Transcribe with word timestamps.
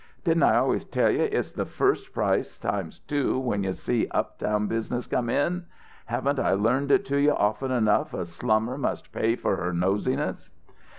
"Didn't 0.23 0.41
I 0.41 0.57
always 0.57 0.83
tell 0.83 1.11
you 1.11 1.29
it's 1.31 1.51
the 1.51 1.63
first 1.67 2.11
price 2.11 2.57
times 2.57 2.97
two 3.07 3.37
when 3.37 3.63
you 3.63 3.73
see 3.73 4.07
up 4.09 4.39
town 4.39 4.65
business 4.65 5.05
come 5.05 5.29
in? 5.29 5.67
Haven't 6.07 6.39
I 6.39 6.53
learned 6.53 6.89
it 6.91 7.05
to 7.05 7.17
you 7.17 7.33
often 7.35 7.69
enough 7.69 8.11
a 8.11 8.25
slummer 8.25 8.79
must 8.79 9.11
pay 9.11 9.35
for 9.35 9.57
her 9.57 9.71
nosiness?" 9.73 10.49